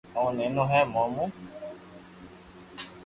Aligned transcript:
او 0.17 0.25
نينو 0.37 0.63
ھي 0.71 0.81
مون 0.93 1.09
مون 1.15 1.29